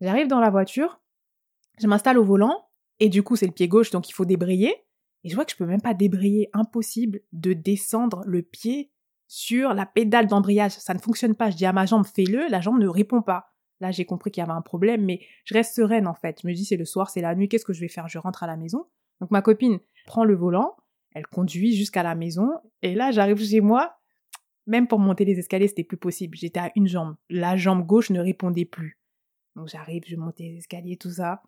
J'arrive 0.00 0.28
dans 0.28 0.40
la 0.40 0.50
voiture, 0.50 1.00
je 1.80 1.86
m'installe 1.86 2.18
au 2.18 2.24
volant. 2.24 2.68
Et 3.00 3.08
du 3.08 3.22
coup, 3.22 3.36
c'est 3.36 3.46
le 3.46 3.52
pied 3.52 3.68
gauche, 3.68 3.90
donc 3.90 4.08
il 4.08 4.12
faut 4.12 4.24
débrayer. 4.24 4.74
Et 5.24 5.28
je 5.28 5.34
vois 5.34 5.44
que 5.44 5.52
je 5.52 5.56
peux 5.56 5.66
même 5.66 5.80
pas 5.80 5.94
débrayer. 5.94 6.48
Impossible 6.52 7.20
de 7.32 7.52
descendre 7.52 8.22
le 8.26 8.42
pied 8.42 8.92
sur 9.26 9.74
la 9.74 9.86
pédale 9.86 10.26
d'embrayage. 10.26 10.72
Ça 10.72 10.94
ne 10.94 10.98
fonctionne 10.98 11.34
pas. 11.34 11.50
Je 11.50 11.56
dis 11.56 11.66
à 11.66 11.72
ma 11.72 11.86
jambe, 11.86 12.06
fais-le. 12.06 12.48
La 12.50 12.60
jambe 12.60 12.78
ne 12.78 12.86
répond 12.86 13.22
pas. 13.22 13.46
Là, 13.80 13.90
j'ai 13.90 14.04
compris 14.04 14.30
qu'il 14.30 14.40
y 14.40 14.44
avait 14.44 14.52
un 14.52 14.62
problème, 14.62 15.04
mais 15.04 15.20
je 15.44 15.54
reste 15.54 15.74
sereine 15.74 16.06
en 16.06 16.14
fait. 16.14 16.40
Je 16.42 16.46
me 16.46 16.54
dis, 16.54 16.64
c'est 16.64 16.76
le 16.76 16.84
soir, 16.84 17.10
c'est 17.10 17.20
la 17.20 17.34
nuit, 17.34 17.48
qu'est-ce 17.48 17.64
que 17.64 17.72
je 17.72 17.80
vais 17.80 17.88
faire? 17.88 18.08
Je 18.08 18.18
rentre 18.18 18.42
à 18.42 18.46
la 18.46 18.56
maison. 18.56 18.86
Donc 19.20 19.30
ma 19.30 19.42
copine 19.42 19.78
prend 20.06 20.24
le 20.24 20.34
volant, 20.34 20.76
elle 21.14 21.26
conduit 21.26 21.74
jusqu'à 21.74 22.02
la 22.02 22.14
maison, 22.14 22.50
et 22.82 22.94
là, 22.94 23.10
j'arrive 23.10 23.42
chez 23.44 23.60
moi. 23.60 23.96
Même 24.66 24.86
pour 24.86 24.98
monter 24.98 25.24
les 25.24 25.38
escaliers, 25.38 25.68
c'était 25.68 25.84
plus 25.84 25.98
possible. 25.98 26.36
J'étais 26.38 26.60
à 26.60 26.72
une 26.74 26.86
jambe. 26.86 27.16
La 27.28 27.56
jambe 27.56 27.84
gauche 27.84 28.10
ne 28.10 28.20
répondait 28.20 28.64
plus. 28.64 28.98
Donc 29.56 29.68
j'arrive, 29.68 30.02
je 30.06 30.16
monte 30.16 30.38
les 30.38 30.56
escaliers, 30.56 30.96
tout 30.96 31.10
ça. 31.10 31.42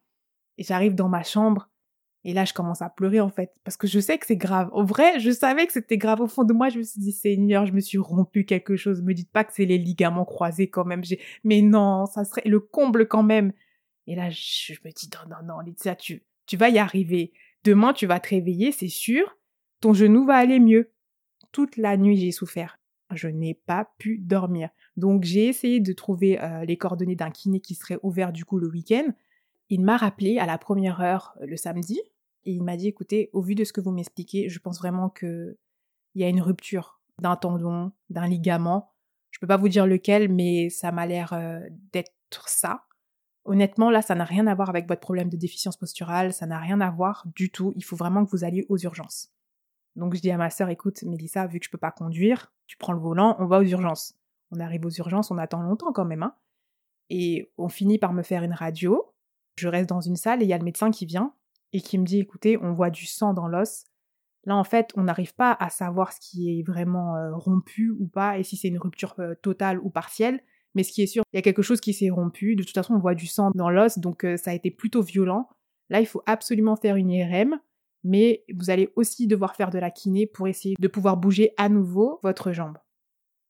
Et 0.59 0.65
j'arrive 0.65 0.95
dans 0.95 1.09
ma 1.09 1.23
chambre. 1.23 1.69
Et 2.25 2.33
là, 2.33 2.45
je 2.45 2.53
commence 2.53 2.83
à 2.83 2.91
pleurer 2.91 3.21
en 3.21 3.29
fait, 3.29 3.53
parce 3.63 3.77
que 3.77 3.87
je 3.87 4.01
sais 4.01 4.19
que 4.19 4.27
c'est 4.27 4.37
grave. 4.37 4.69
Au 4.73 4.85
vrai, 4.85 5.21
je 5.21 5.31
savais 5.31 5.65
que 5.65 5.73
c'était 5.73 5.97
grave. 5.97 6.21
Au 6.21 6.27
fond 6.27 6.43
de 6.43 6.53
moi, 6.53 6.69
je 6.71 6.79
me 6.79 6.83
suis 6.83 7.01
dit, 7.01 7.13
Seigneur, 7.13 7.67
je 7.67 7.73
me 7.73 7.79
suis 7.79 7.99
rompu 7.99 8.45
quelque 8.45 8.75
chose. 8.75 9.01
Me 9.01 9.15
dites 9.15 9.31
pas 9.31 9.45
que 9.45 9.53
c'est 9.55 9.65
les 9.65 9.79
ligaments 9.79 10.25
croisés 10.25 10.69
quand 10.69 10.85
même. 10.85 11.03
Mais 11.45 11.63
non, 11.63 12.05
ça 12.07 12.25
serait 12.25 12.43
le 12.45 12.59
comble 12.59 13.07
quand 13.07 13.23
même. 13.23 13.53
Et 14.09 14.17
là, 14.17 14.29
je 14.31 14.75
me 14.85 14.91
dis, 14.91 15.09
non, 15.15 15.37
non, 15.37 15.47
non, 15.47 15.61
Laetitia, 15.61 15.95
tu, 15.95 16.25
tu 16.47 16.57
vas 16.57 16.69
y 16.69 16.79
arriver. 16.79 17.33
Demain, 17.63 17.93
tu 17.93 18.07
vas 18.07 18.19
te 18.19 18.31
réveiller, 18.31 18.73
c'est 18.73 18.89
sûr. 18.89 19.37
Ton 19.81 19.93
genou 19.93 20.25
va 20.25 20.35
aller 20.35 20.59
mieux. 20.59 20.91
Toute 21.53 21.77
la 21.77 21.97
nuit, 21.97 22.17
j'ai 22.17 22.33
souffert. 22.33 22.81
Je 23.15 23.29
n'ai 23.29 23.55
pas 23.55 23.93
pu 23.99 24.19
dormir. 24.19 24.71
Donc, 24.97 25.23
j'ai 25.23 25.47
essayé 25.47 25.79
de 25.79 25.93
trouver 25.93 26.43
euh, 26.43 26.65
les 26.65 26.77
coordonnées 26.77 27.15
d'un 27.15 27.31
kiné 27.31 27.61
qui 27.61 27.77
serait 27.77 28.01
ouvert 28.03 28.33
du 28.33 28.45
coup 28.45 28.59
le 28.59 28.69
week-end. 28.69 29.13
Il 29.69 29.83
m'a 29.83 29.97
rappelé 29.97 30.39
à 30.39 30.47
la 30.47 30.59
première 30.59 31.01
heure 31.01 31.37
le 31.41 31.57
samedi, 31.57 32.01
et 32.45 32.53
il 32.53 32.63
m'a 32.63 32.77
dit 32.77 32.89
écoutez, 32.89 33.31
au 33.33 33.43
vu 33.43 33.55
de 33.55 33.65
ce 33.65 33.73
que 33.73 33.81
vous 33.81 33.91
m'expliquez, 33.91 34.49
je 34.49 34.59
pense 34.59 34.79
vraiment 34.79 35.11
que 35.11 35.59
il 36.15 36.23
y 36.23 36.25
a 36.25 36.29
une 36.29 36.41
rupture 36.41 37.01
d'un 37.21 37.37
tendon, 37.37 37.93
d'un 38.09 38.27
ligament. 38.27 38.93
Je 39.31 39.39
peux 39.39 39.47
pas 39.47 39.57
vous 39.57 39.69
dire 39.69 39.87
lequel, 39.87 40.33
mais 40.33 40.71
ça 40.71 40.93
m'a 40.93 41.07
l'air 41.07 41.33
euh, 41.33 41.61
d'être 41.93 42.49
ça. 42.49 42.85
Honnêtement, 43.45 43.91
là, 43.91 44.03
ça 44.03 44.15
n'a 44.15 44.25
rien 44.25 44.47
à 44.47 44.55
voir 44.55 44.71
avec 44.71 44.89
votre 44.89 45.01
problème 45.01 45.29
de 45.29 45.37
déficience 45.37 45.77
posturale, 45.77 46.33
ça 46.33 46.47
n'a 46.47 46.59
rien 46.59 46.81
à 46.81 46.91
voir 46.91 47.25
du 47.35 47.51
tout. 47.51 47.73
Il 47.77 47.85
faut 47.85 47.97
vraiment 47.97 48.25
que 48.25 48.31
vous 48.31 48.45
alliez 48.45 48.65
aux 48.69 48.79
urgences. 48.79 49.33
Donc 49.95 50.15
je 50.15 50.21
dis 50.21 50.31
à 50.31 50.37
ma 50.37 50.51
sœur, 50.51 50.69
écoute, 50.69 51.03
Mélissa, 51.03 51.47
vu 51.47 51.59
que 51.59 51.67
je 51.67 51.71
peux 51.71 51.79
pas 51.79 51.91
conduire, 51.91 52.53
tu 52.67 52.77
prends 52.77 52.93
le 52.93 52.99
volant, 52.99 53.37
on 53.39 53.47
va 53.47 53.59
aux 53.59 53.65
urgences. 53.65 54.15
On 54.51 54.61
arrive 54.61 54.85
aux 54.85 54.91
urgences, 54.91 55.31
on 55.31 55.39
attend 55.39 55.63
longtemps 55.63 55.93
quand 55.93 56.05
même, 56.05 56.23
hein. 56.23 56.35
Et 57.09 57.53
on 57.57 57.69
finit 57.69 57.99
par 57.99 58.13
me 58.13 58.23
faire 58.23 58.43
une 58.43 58.53
radio. 58.53 59.13
Je 59.57 59.69
reste 59.69 59.89
dans 59.89 60.01
une 60.01 60.17
salle 60.17 60.43
et 60.43 60.45
il 60.45 60.49
y 60.49 60.53
a 60.53 60.59
le 60.59 60.65
médecin 60.65 60.91
qui 60.91 61.07
vient 61.07 61.33
et 61.73 61.81
qui 61.81 61.99
me 61.99 62.05
dit 62.05 62.21
écoutez, 62.21 62.59
on 62.59 62.73
voit 62.73 62.91
du 62.91 63.07
sang 63.07 63.33
dans 63.33 63.49
l'os. 63.49 63.85
Là, 64.45 64.57
en 64.57 64.65
fait, 64.65 64.93
on 64.97 65.05
n'arrive 65.05 65.35
pas 65.35 65.57
à 65.59 65.71
savoir 65.71 66.13
ce 66.13 66.21
qui 66.21 66.59
est 66.59 66.63
vraiment 66.63 67.17
euh, 67.17 67.35
rompu 67.35 67.91
ou 67.91 68.07
pas 68.07 68.39
et 68.39 68.45
si 68.45 68.57
c'est 68.57 68.69
une 68.69 68.79
rupture 68.79 69.15
euh, 69.19 69.35
totale 69.43 69.81
ou 69.81 69.91
partielle. 69.91 70.41
Mais 70.75 70.83
ce 70.83 70.93
qui 70.93 71.03
est 71.03 71.07
sûr, 71.07 71.25
il 71.33 71.37
y 71.37 71.39
a 71.39 71.43
quelque 71.43 71.63
chose 71.63 71.81
qui 71.81 71.93
s'est 71.93 72.11
rompu. 72.11 72.55
De 72.55 72.63
toute 72.63 72.75
façon, 72.75 72.95
on 72.95 72.99
voit 72.99 73.15
du 73.15 73.27
sang 73.27 73.51
dans 73.55 73.71
l'os, 73.71 73.99
donc 73.99 74.25
euh, 74.25 74.37
ça 74.37 74.51
a 74.51 74.55
été 74.55 74.71
plutôt 74.71 75.03
violent. 75.03 75.49
Là, 75.89 76.01
il 76.01 76.07
faut 76.07 76.23
absolument 76.27 76.77
faire 76.77 76.97
une 76.97 77.11
IRM, 77.11 77.59
mais 78.05 78.45
vous 78.55 78.71
allez 78.71 78.93
aussi 78.95 79.27
devoir 79.27 79.57
faire 79.57 79.71
de 79.71 79.79
la 79.79 79.91
kiné 79.91 80.27
pour 80.27 80.49
essayer 80.49 80.77
de 80.79 80.89
pouvoir 80.89 81.17
bouger 81.17 81.53
à 81.57 81.69
nouveau 81.69 82.21
votre 82.23 82.53
jambe. 82.53 82.79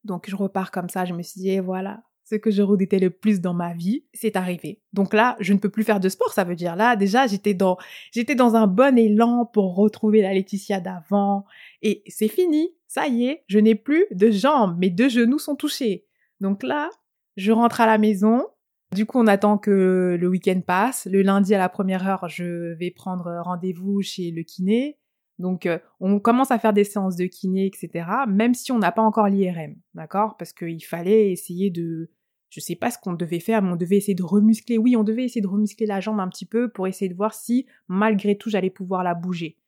Donc 0.04 0.30
je 0.30 0.36
repars 0.36 0.70
comme 0.70 0.88
ça, 0.88 1.04
je 1.04 1.14
me 1.14 1.22
suis 1.22 1.40
dit, 1.40 1.58
voilà, 1.58 2.04
ce 2.28 2.34
que 2.34 2.50
je 2.50 2.60
redoutais 2.60 2.98
le 2.98 3.10
plus 3.10 3.40
dans 3.40 3.54
ma 3.54 3.72
vie, 3.72 4.04
c'est 4.12 4.34
arrivé. 4.34 4.82
Donc 4.92 5.14
là, 5.14 5.36
je 5.38 5.52
ne 5.52 5.58
peux 5.58 5.68
plus 5.68 5.84
faire 5.84 6.00
de 6.00 6.08
sport, 6.08 6.32
ça 6.32 6.42
veut 6.42 6.56
dire 6.56 6.74
là, 6.74 6.96
déjà, 6.96 7.28
j'étais 7.28 7.54
dans, 7.54 7.76
j'étais 8.10 8.34
dans 8.34 8.56
un 8.56 8.66
bon 8.66 8.98
élan 8.98 9.46
pour 9.46 9.76
retrouver 9.76 10.22
la 10.22 10.34
Laetitia 10.34 10.80
d'avant. 10.80 11.44
Et 11.82 12.02
c'est 12.08 12.28
fini. 12.28 12.74
Ça 12.88 13.06
y 13.08 13.26
est, 13.26 13.44
je 13.46 13.58
n'ai 13.58 13.74
plus 13.74 14.06
de 14.10 14.30
jambes. 14.30 14.76
Mes 14.78 14.90
deux 14.90 15.08
genoux 15.08 15.38
sont 15.38 15.56
touchés. 15.56 16.06
Donc 16.40 16.62
là, 16.62 16.90
Je 17.36 17.52
rentre 17.52 17.82
à 17.82 17.86
la 17.86 17.98
maison. 17.98 18.46
Du 18.94 19.04
coup, 19.04 19.18
on 19.18 19.26
attend 19.26 19.58
que 19.58 20.16
le 20.18 20.28
week-end 20.28 20.60
passe. 20.66 21.06
Le 21.10 21.20
lundi 21.20 21.54
à 21.54 21.58
la 21.58 21.68
première 21.68 22.08
heure, 22.08 22.28
je 22.28 22.72
vais 22.78 22.90
prendre 22.90 23.42
rendez-vous 23.44 24.00
chez 24.00 24.30
le 24.30 24.42
kiné. 24.42 24.98
Donc, 25.38 25.66
euh, 25.66 25.78
on 26.00 26.18
commence 26.18 26.50
à 26.50 26.58
faire 26.58 26.72
des 26.72 26.84
séances 26.84 27.16
de 27.16 27.26
kiné, 27.26 27.66
etc. 27.66 28.08
Même 28.26 28.54
si 28.54 28.72
on 28.72 28.78
n'a 28.78 28.90
pas 28.90 29.02
encore 29.02 29.28
l'IRM, 29.28 29.76
d'accord? 29.92 30.38
Parce 30.38 30.54
qu'il 30.54 30.82
fallait 30.82 31.30
essayer 31.30 31.70
de, 31.70 32.10
je 32.50 32.60
sais 32.60 32.76
pas 32.76 32.90
ce 32.90 32.98
qu'on 32.98 33.14
devait 33.14 33.40
faire, 33.40 33.62
mais 33.62 33.70
on 33.70 33.76
devait 33.76 33.96
essayer 33.96 34.14
de 34.14 34.22
remuscler. 34.22 34.78
Oui, 34.78 34.96
on 34.96 35.04
devait 35.04 35.24
essayer 35.24 35.40
de 35.40 35.48
remuscler 35.48 35.86
la 35.86 36.00
jambe 36.00 36.20
un 36.20 36.28
petit 36.28 36.46
peu 36.46 36.70
pour 36.70 36.86
essayer 36.86 37.08
de 37.08 37.16
voir 37.16 37.34
si, 37.34 37.66
malgré 37.88 38.36
tout, 38.36 38.50
j'allais 38.50 38.70
pouvoir 38.70 39.02
la 39.02 39.14
bouger. 39.14 39.58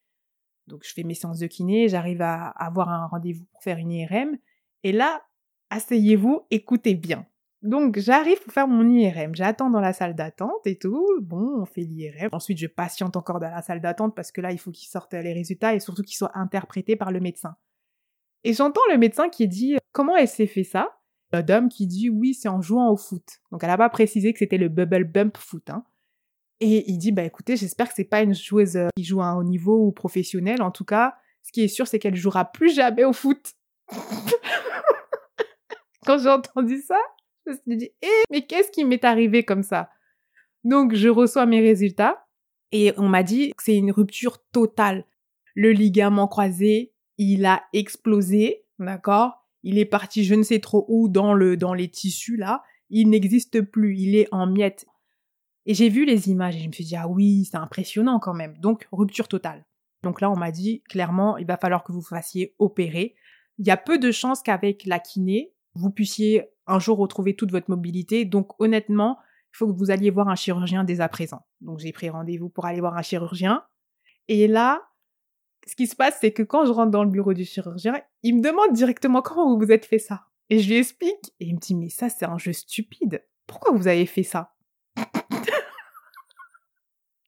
Donc, 0.67 0.83
je 0.85 0.93
fais 0.93 1.03
mes 1.03 1.15
séances 1.15 1.39
de 1.39 1.47
kiné, 1.47 1.89
j'arrive 1.89 2.23
à 2.23 2.49
avoir 2.49 2.89
un 2.91 3.07
rendez-vous 3.07 3.45
pour 3.47 3.63
faire 3.63 3.79
une 3.79 3.91
IRM. 3.91 4.37
Et 4.85 4.93
là, 4.93 5.23
asseyez-vous, 5.71 6.43
écoutez 6.51 6.95
bien. 6.95 7.27
Donc 7.63 7.99
j'arrive 7.99 8.41
pour 8.41 8.53
faire 8.53 8.69
mon 8.69 8.89
IRM, 8.89 9.35
j'attends 9.35 9.69
dans 9.69 9.81
la 9.81 9.93
salle 9.93 10.15
d'attente 10.15 10.65
et 10.65 10.79
tout, 10.79 11.05
bon, 11.21 11.61
on 11.61 11.65
fait 11.65 11.81
l'IRM. 11.81 12.29
Ensuite, 12.31 12.59
je 12.59 12.69
patiente 12.69 13.17
encore 13.17 13.41
dans 13.41 13.51
la 13.51 13.63
salle 13.63 13.81
d'attente 13.81 14.15
parce 14.15 14.31
que 14.31 14.41
là, 14.41 14.53
il 14.53 14.59
faut 14.59 14.71
qu'ils 14.71 14.89
sortent 14.89 15.15
les 15.15 15.33
résultats 15.33 15.75
et 15.75 15.81
surtout 15.81 16.03
qu'ils 16.03 16.17
soient 16.17 16.37
interprétés 16.39 16.95
par 16.95 17.11
le 17.11 17.19
médecin. 17.19 17.57
Et 18.45 18.53
j'entends 18.53 18.81
le 18.93 18.99
médecin 18.99 19.29
qui 19.29 19.49
dit 19.49 19.77
comment 19.93 20.15
elle 20.15 20.29
s'est 20.29 20.47
fait 20.47 20.63
ça? 20.63 20.98
La 21.33 21.43
dame 21.43 21.69
qui 21.69 21.87
dit 21.87 22.09
oui, 22.09 22.35
c'est 22.35 22.49
en 22.49 22.63
jouant 22.63 22.91
au 22.91 22.97
foot. 22.97 23.41
Donc 23.53 23.63
elle 23.63 23.71
n'a 23.71 23.77
pas 23.77 23.91
précisé 23.91 24.33
que 24.33 24.39
c'était 24.39 24.59
le 24.59 24.69
bubble 24.69 25.05
bump 25.05 25.37
foot. 25.37 25.71
Hein. 25.71 25.85
Et 26.61 26.91
il 26.91 26.99
dit 26.99 27.13
bah 27.13 27.25
écoutez, 27.25 27.57
j'espère 27.57 27.89
que 27.89 27.95
c'est 27.95 28.05
pas 28.05 28.23
une 28.23 28.35
joueuse 28.35 28.77
euh, 28.77 28.89
qui 28.97 29.05
joue 29.05 29.21
à 29.21 29.27
un 29.27 29.37
haut 29.37 29.45
niveau 29.45 29.87
ou 29.87 29.93
professionnel. 29.93 30.63
En 30.63 30.71
tout 30.71 30.85
cas, 30.85 31.17
ce 31.43 31.53
qui 31.53 31.63
est 31.63 31.69
sûr, 31.69 31.87
c'est 31.87 31.99
qu'elle 31.99 32.17
jouera 32.17 32.45
plus 32.45 32.75
jamais 32.75 33.05
au 33.05 33.13
foot. 33.13 33.55
Quand 36.07 36.19
j'ai 36.19 36.29
entendu 36.29 36.81
ça, 36.81 36.99
je 37.47 37.53
me 37.53 37.57
suis 37.57 37.77
dit, 37.77 37.91
eh, 38.03 38.23
mais 38.31 38.47
qu'est-ce 38.47 38.71
qui 38.71 38.85
m'est 38.85 39.05
arrivé 39.05 39.45
comme 39.45 39.63
ça? 39.63 39.91
Donc, 40.65 40.95
je 40.95 41.09
reçois 41.09 41.47
mes 41.47 41.61
résultats 41.61 42.27
et 42.73 42.93
on 42.97 43.09
m'a 43.09 43.23
dit 43.23 43.51
que 43.57 43.63
c'est 43.63 43.77
une 43.77 43.93
rupture 43.93 44.39
totale. 44.53 45.05
Le 45.55 45.73
ligament 45.73 46.29
croisé, 46.29 46.93
il 47.17 47.47
a 47.47 47.63
explosé, 47.73 48.65
d'accord? 48.79 49.48
Il 49.63 49.79
est 49.79 49.85
parti 49.85 50.25
je 50.25 50.35
ne 50.35 50.43
sais 50.43 50.61
trop 50.61 50.85
où 50.89 51.09
dans 51.09 51.35
le 51.35 51.57
dans 51.57 51.75
les 51.75 51.89
tissus 51.89 52.37
là, 52.37 52.63
il 52.91 53.11
n'existe 53.11 53.61
plus, 53.63 53.97
il 53.97 54.17
est 54.17 54.29
en 54.33 54.47
miettes. 54.47 54.87
Et 55.67 55.75
j'ai 55.75 55.89
vu 55.89 56.05
les 56.05 56.31
images 56.31 56.57
et 56.57 56.61
je 56.61 56.69
me 56.69 56.73
suis 56.73 56.85
dit 56.85 56.97
ah 56.97 57.09
oui, 57.09 57.45
c'est 57.45 57.57
impressionnant 57.57 58.19
quand 58.19 58.35
même. 58.35 58.57
Donc 58.59 58.89
rupture 58.93 59.29
totale. 59.29 59.67
Donc 60.03 60.21
là 60.21 60.31
on 60.31 60.37
m'a 60.37 60.51
dit 60.51 60.83
clairement 60.89 61.37
il 61.37 61.47
va 61.47 61.57
falloir 61.57 61.85
que 61.85 61.93
vous 61.93 62.03
fassiez 62.03 62.55
opérer. 62.59 63.15
Il 63.59 63.67
y 63.67 63.71
a 63.71 63.77
peu 63.77 63.99
de 63.99 64.13
chances 64.13 64.43
qu'avec 64.43 64.87
la 64.87 64.99
kiné, 64.99 65.53
vous 65.75 65.91
puissiez 65.91 66.45
un 66.67 66.79
jour 66.79 66.99
retrouver 66.99 67.35
toute 67.35 67.51
votre 67.51 67.71
mobilité. 67.71 68.25
Donc 68.25 68.53
honnêtement, 68.61 69.19
il 69.53 69.57
faut 69.57 69.73
que 69.73 69.77
vous 69.77 69.91
alliez 69.91 70.11
voir 70.11 70.29
un 70.29 70.37
chirurgien 70.37 70.85
dès 70.85 71.01
à 71.01 71.09
présent. 71.09 71.41
Donc 71.61 71.81
j'ai 71.81 71.93
pris 71.93 72.09
rendez-vous 72.09 72.49
pour 72.49 72.67
aller 72.67 72.81
voir 72.81 72.97
un 72.97 73.03
chirurgien. 73.03 73.65
Et 74.29 74.47
là, 74.47 74.83
ce 75.69 75.77
qui 75.77 75.87
se 75.87 75.95
passe, 75.95 76.17
c'est 76.21 76.33
que 76.33 76.43
quand 76.43 76.65
je 76.65 76.73
rentre 76.73 76.91
dans 76.91 77.05
le 77.05 77.11
bureau 77.11 77.35
du 77.35 77.45
chirurgien, 77.45 78.01
il 78.23 78.37
me 78.37 78.43
demande 78.43 78.73
directement 78.73 79.21
comment 79.21 79.53
vous 79.53 79.59
vous 79.59 79.71
êtes 79.71 79.85
fait 79.85 79.99
ça. 79.99 80.25
Et 80.49 80.61
je 80.61 80.69
lui 80.69 80.79
explique. 80.79 81.35
Et 81.41 81.47
il 81.47 81.55
me 81.55 81.61
dit, 81.61 81.75
mais 81.75 81.91
ça, 81.91 82.09
c'est 82.09 82.25
un 82.25 82.39
jeu 82.39 82.55
stupide. 82.55 83.23
Pourquoi 83.47 83.77
vous 83.77 83.87
avez 83.87 84.07
fait 84.07 84.23
ça? 84.23 84.55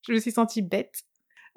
Je 0.08 0.14
me 0.14 0.18
suis 0.18 0.32
sentie 0.32 0.62
bête. 0.62 1.02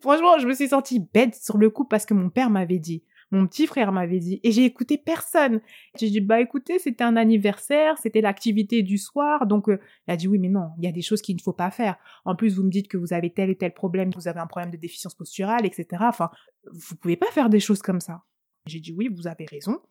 Franchement, 0.02 0.38
je 0.38 0.46
me 0.46 0.54
suis 0.54 0.68
sentie 0.68 1.00
bête 1.00 1.34
sur 1.34 1.58
le 1.58 1.70
coup 1.70 1.86
parce 1.86 2.06
que 2.06 2.14
mon 2.14 2.30
père 2.30 2.50
m'avait 2.50 2.78
dit, 2.78 3.06
mon 3.34 3.48
petit 3.48 3.68
frère 3.68 3.92
m'avait 3.92 4.20
dit, 4.20 4.40
et 4.44 4.52
j'ai 4.52 4.66
écouté 4.66 4.98
personne. 4.98 5.62
J'ai 6.00 6.10
dit, 6.10 6.22
bah 6.22 6.40
écoutez, 6.40 6.80
c'était 6.80 7.04
un 7.04 7.16
anniversaire, 7.16 7.98
c'était 7.98 8.22
l'activité 8.22 8.84
du 8.84 8.98
soir, 8.98 9.48
donc 9.48 9.70
euh, 9.70 9.80
il 10.08 10.12
a 10.12 10.18
dit, 10.18 10.28
oui, 10.28 10.40
mais 10.40 10.50
non, 10.50 10.70
il 10.78 10.86
y 10.86 10.88
a 10.88 10.92
des 10.92 11.02
choses 11.02 11.22
qu'il 11.22 11.36
ne 11.36 11.42
faut 11.42 11.54
pas 11.54 11.72
faire. 11.72 11.98
En 12.26 12.36
plus, 12.36 12.56
vous 12.56 12.64
me 12.64 12.70
dites 12.70 12.88
que 12.88 12.98
vous 12.98 13.14
avez 13.14 13.32
tel 13.32 13.50
et 13.50 13.56
tel 13.56 13.74
problème, 13.74 14.12
vous 14.16 14.28
avez 14.28 14.40
un 14.40 14.48
problème 14.48 14.72
de 14.72 14.78
déficience 14.78 15.16
posturale, 15.16 15.66
etc. 15.66 16.04
Enfin, 16.08 16.30
vous 16.72 16.96
pouvez 16.96 17.18
pas 17.18 17.32
faire 17.32 17.50
des 17.50 17.60
choses 17.60 17.82
comme 17.82 18.00
ça. 18.00 18.24
J'ai 18.66 18.80
dit, 18.80 18.94
oui, 18.94 19.10
vous 19.14 19.28
avez 19.28 19.46
raison. 19.46 19.82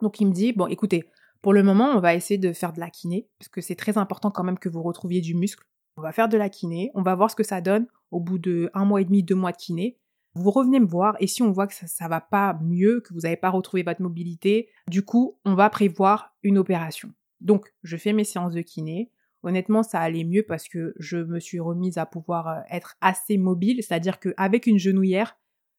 Donc 0.00 0.20
il 0.20 0.26
me 0.26 0.32
dit, 0.32 0.52
bon, 0.52 0.66
écoutez, 0.66 1.04
pour 1.40 1.52
le 1.52 1.62
moment, 1.62 1.90
on 1.96 2.00
va 2.00 2.14
essayer 2.14 2.38
de 2.38 2.52
faire 2.52 2.72
de 2.72 2.80
la 2.80 2.90
kiné, 2.90 3.28
parce 3.38 3.48
que 3.48 3.60
c'est 3.60 3.74
très 3.74 3.98
important 3.98 4.30
quand 4.30 4.44
même 4.44 4.58
que 4.58 4.68
vous 4.68 4.82
retrouviez 4.82 5.20
du 5.20 5.34
muscle. 5.34 5.64
On 5.96 6.02
va 6.02 6.12
faire 6.12 6.28
de 6.28 6.36
la 6.36 6.48
kiné, 6.48 6.90
on 6.94 7.02
va 7.02 7.14
voir 7.14 7.30
ce 7.30 7.36
que 7.36 7.42
ça 7.42 7.60
donne 7.60 7.86
au 8.10 8.20
bout 8.20 8.38
de 8.38 8.70
un 8.74 8.84
mois 8.84 9.00
et 9.00 9.04
demi, 9.04 9.22
deux 9.22 9.34
mois 9.34 9.52
de 9.52 9.56
kiné. 9.56 9.98
Vous 10.34 10.50
revenez 10.50 10.80
me 10.80 10.86
voir 10.86 11.16
et 11.20 11.26
si 11.26 11.42
on 11.42 11.52
voit 11.52 11.66
que 11.66 11.74
ça, 11.74 11.86
ça 11.86 12.08
va 12.08 12.20
pas 12.20 12.58
mieux, 12.62 13.00
que 13.00 13.12
vous 13.12 13.20
n'avez 13.20 13.36
pas 13.36 13.50
retrouvé 13.50 13.82
votre 13.82 14.00
mobilité, 14.00 14.68
du 14.88 15.02
coup, 15.04 15.38
on 15.44 15.54
va 15.54 15.68
prévoir 15.68 16.34
une 16.42 16.58
opération. 16.58 17.12
Donc, 17.40 17.72
je 17.82 17.96
fais 17.96 18.12
mes 18.12 18.24
séances 18.24 18.54
de 18.54 18.62
kiné. 18.62 19.10
Honnêtement, 19.42 19.82
ça 19.82 20.00
allait 20.00 20.24
mieux 20.24 20.44
parce 20.44 20.68
que 20.68 20.94
je 20.98 21.18
me 21.18 21.40
suis 21.40 21.60
remise 21.60 21.98
à 21.98 22.06
pouvoir 22.06 22.48
euh, 22.48 22.60
être 22.70 22.96
assez 23.00 23.36
mobile, 23.36 23.82
c'est-à-dire 23.82 24.20
qu'avec 24.20 24.66
une 24.66 24.78
genouillère, 24.78 25.36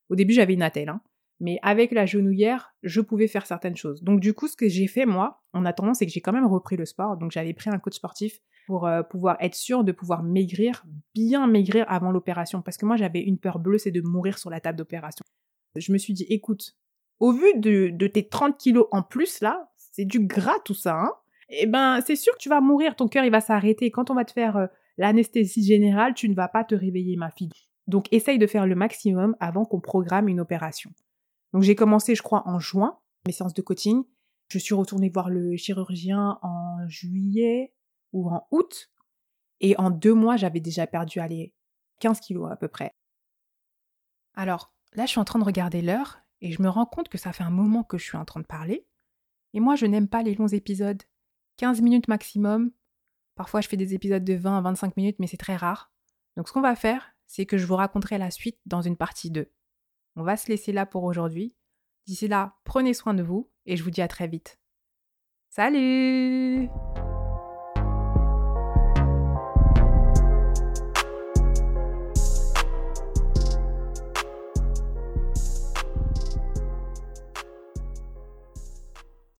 au 0.09 0.15
début 0.15 0.33
j'avais 0.33 0.53
une 0.53 0.61
attelle, 0.61 0.89
hein, 0.89 1.01
mais 1.39 1.59
avec 1.61 1.91
la 1.91 2.05
genouillère, 2.05 2.75
je 2.83 3.01
pouvais 3.01 3.27
faire 3.27 3.45
certaines 3.45 3.77
choses. 3.77 4.03
Donc 4.03 4.19
du 4.19 4.33
coup, 4.33 4.47
ce 4.47 4.57
que 4.57 4.67
j'ai 4.67 4.87
fait 4.87 5.05
moi, 5.05 5.43
en 5.53 5.65
attendant, 5.65 5.93
c'est 5.93 6.05
que 6.05 6.11
j'ai 6.11 6.21
quand 6.21 6.33
même 6.33 6.45
repris 6.45 6.75
le 6.75 6.85
sport. 6.85 7.17
Donc 7.17 7.31
j'avais 7.31 7.53
pris 7.53 7.69
un 7.69 7.79
coach 7.79 7.95
sportif 7.95 8.39
pour 8.65 8.87
euh, 8.87 9.03
pouvoir 9.03 9.37
être 9.39 9.55
sûr 9.55 9.83
de 9.83 9.91
pouvoir 9.91 10.23
maigrir, 10.23 10.85
bien 11.13 11.47
maigrir 11.47 11.85
avant 11.89 12.11
l'opération. 12.11 12.61
Parce 12.61 12.77
que 12.77 12.85
moi, 12.85 12.95
j'avais 12.95 13.21
une 13.21 13.37
peur 13.37 13.59
bleue, 13.59 13.77
c'est 13.77 13.91
de 13.91 14.01
mourir 14.01 14.37
sur 14.37 14.49
la 14.49 14.59
table 14.59 14.77
d'opération. 14.77 15.23
Je 15.75 15.91
me 15.91 15.97
suis 15.97 16.13
dit, 16.13 16.25
écoute, 16.29 16.75
au 17.19 17.31
vu 17.31 17.53
de, 17.55 18.07
tes 18.07 18.27
30 18.27 18.57
kilos 18.57 18.87
en 18.91 19.01
plus, 19.01 19.41
là, 19.41 19.71
c'est 19.77 20.05
du 20.05 20.25
gras 20.25 20.59
tout 20.65 20.73
ça, 20.73 20.99
hein 20.99 21.13
Eh 21.49 21.65
ben, 21.65 22.01
c'est 22.05 22.15
sûr 22.15 22.33
que 22.33 22.39
tu 22.39 22.49
vas 22.49 22.61
mourir, 22.61 22.95
ton 22.95 23.07
cœur, 23.07 23.25
il 23.25 23.31
va 23.31 23.41
s'arrêter. 23.41 23.91
Quand 23.91 24.09
on 24.09 24.15
va 24.15 24.25
te 24.25 24.31
faire 24.31 24.57
euh, 24.57 24.67
l'anesthésie 24.97 25.63
générale, 25.63 26.13
tu 26.13 26.29
ne 26.29 26.35
vas 26.35 26.47
pas 26.47 26.63
te 26.63 26.75
réveiller, 26.75 27.15
ma 27.17 27.31
fille. 27.31 27.51
Donc, 27.87 28.11
essaye 28.11 28.37
de 28.37 28.47
faire 28.47 28.65
le 28.65 28.75
maximum 28.75 29.35
avant 29.39 29.65
qu'on 29.65 29.81
programme 29.81 30.29
une 30.29 30.39
opération. 30.39 30.91
Donc, 31.53 31.63
j'ai 31.63 31.75
commencé, 31.75 32.15
je 32.15 32.21
crois, 32.21 32.43
en 32.47 32.59
juin, 32.59 32.97
mes 33.25 33.33
séances 33.33 33.53
de 33.53 33.61
coaching. 33.61 34.03
Je 34.49 34.57
suis 34.59 34.75
retournée 34.75 35.09
voir 35.09 35.29
le 35.29 35.55
chirurgien 35.55 36.39
en 36.41 36.87
juillet, 36.87 37.73
ou 38.13 38.29
en 38.29 38.47
août. 38.51 38.89
Et 39.59 39.77
en 39.77 39.89
deux 39.89 40.13
mois, 40.13 40.37
j'avais 40.37 40.59
déjà 40.59 40.87
perdu, 40.87 41.19
allez, 41.19 41.53
15 41.99 42.19
kilos 42.19 42.51
à 42.51 42.55
peu 42.55 42.67
près. 42.67 42.95
Alors, 44.35 44.73
là, 44.93 45.05
je 45.05 45.11
suis 45.11 45.19
en 45.19 45.25
train 45.25 45.39
de 45.39 45.43
regarder 45.43 45.81
l'heure 45.81 46.19
et 46.41 46.51
je 46.51 46.61
me 46.61 46.69
rends 46.69 46.85
compte 46.85 47.09
que 47.09 47.17
ça 47.17 47.33
fait 47.33 47.43
un 47.43 47.49
moment 47.49 47.83
que 47.83 47.97
je 47.97 48.03
suis 48.03 48.17
en 48.17 48.25
train 48.25 48.39
de 48.39 48.45
parler. 48.45 48.87
Et 49.53 49.59
moi, 49.59 49.75
je 49.75 49.85
n'aime 49.85 50.07
pas 50.07 50.23
les 50.23 50.35
longs 50.35 50.47
épisodes. 50.47 51.01
15 51.57 51.81
minutes 51.81 52.07
maximum. 52.07 52.71
Parfois, 53.35 53.61
je 53.61 53.67
fais 53.67 53.77
des 53.77 53.93
épisodes 53.93 54.23
de 54.23 54.33
20 54.33 54.57
à 54.57 54.61
25 54.61 54.97
minutes, 54.97 55.17
mais 55.19 55.27
c'est 55.27 55.37
très 55.37 55.55
rare. 55.55 55.91
Donc, 56.35 56.47
ce 56.47 56.53
qu'on 56.53 56.61
va 56.61 56.75
faire, 56.75 57.13
c'est 57.27 57.45
que 57.45 57.57
je 57.57 57.65
vous 57.65 57.75
raconterai 57.75 58.17
la 58.17 58.31
suite 58.31 58.59
dans 58.65 58.81
une 58.81 58.97
partie 58.97 59.31
2. 59.31 59.51
On 60.15 60.23
va 60.23 60.37
se 60.37 60.47
laisser 60.47 60.71
là 60.71 60.85
pour 60.85 61.03
aujourd'hui. 61.03 61.55
D'ici 62.05 62.27
là, 62.27 62.57
prenez 62.63 62.93
soin 62.93 63.13
de 63.13 63.23
vous 63.23 63.49
et 63.65 63.77
je 63.77 63.83
vous 63.83 63.91
dis 63.91 64.01
à 64.01 64.07
très 64.07 64.27
vite. 64.27 64.59
Salut 65.49 66.69